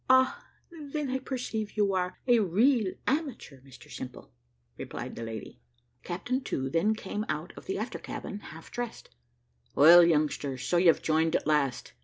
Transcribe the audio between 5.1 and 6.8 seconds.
the lady. Captain To